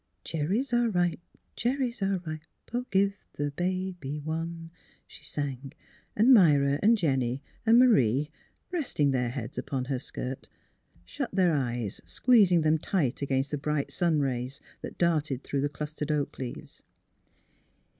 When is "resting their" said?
8.71-9.29